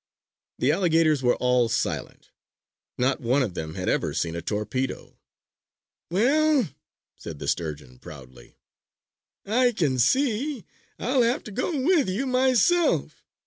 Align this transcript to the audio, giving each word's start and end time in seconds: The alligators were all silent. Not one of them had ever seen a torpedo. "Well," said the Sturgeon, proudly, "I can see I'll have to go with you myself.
The 0.57 0.71
alligators 0.71 1.21
were 1.21 1.35
all 1.35 1.69
silent. 1.69 2.31
Not 2.97 3.21
one 3.21 3.43
of 3.43 3.53
them 3.53 3.75
had 3.75 3.87
ever 3.87 4.15
seen 4.15 4.35
a 4.35 4.41
torpedo. 4.41 5.19
"Well," 6.09 6.69
said 7.17 7.37
the 7.37 7.47
Sturgeon, 7.47 7.99
proudly, 7.99 8.57
"I 9.45 9.73
can 9.73 9.99
see 9.99 10.65
I'll 10.97 11.21
have 11.21 11.43
to 11.43 11.51
go 11.51 11.79
with 11.81 12.09
you 12.09 12.25
myself. 12.25 13.23